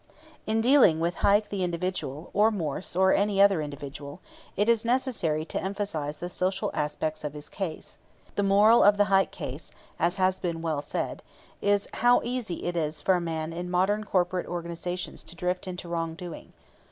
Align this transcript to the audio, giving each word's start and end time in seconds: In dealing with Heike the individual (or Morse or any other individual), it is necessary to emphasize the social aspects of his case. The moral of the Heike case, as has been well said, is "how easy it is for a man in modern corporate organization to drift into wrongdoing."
In 0.47 0.61
dealing 0.61 0.99
with 0.99 1.17
Heike 1.21 1.49
the 1.49 1.61
individual 1.63 2.31
(or 2.33 2.49
Morse 2.49 2.95
or 2.95 3.13
any 3.13 3.39
other 3.39 3.61
individual), 3.61 4.19
it 4.57 4.67
is 4.67 4.83
necessary 4.83 5.45
to 5.45 5.61
emphasize 5.61 6.17
the 6.17 6.27
social 6.27 6.71
aspects 6.73 7.23
of 7.23 7.33
his 7.33 7.47
case. 7.49 7.97
The 8.33 8.41
moral 8.41 8.81
of 8.81 8.97
the 8.97 9.03
Heike 9.13 9.29
case, 9.29 9.71
as 9.99 10.15
has 10.15 10.39
been 10.39 10.63
well 10.63 10.81
said, 10.81 11.21
is 11.61 11.87
"how 11.93 12.19
easy 12.23 12.63
it 12.63 12.75
is 12.75 12.99
for 12.99 13.13
a 13.13 13.21
man 13.21 13.53
in 13.53 13.69
modern 13.69 14.03
corporate 14.03 14.47
organization 14.47 15.17
to 15.17 15.35
drift 15.35 15.67
into 15.67 15.87
wrongdoing." 15.87 16.53